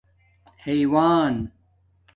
حِیوان 0.63 1.51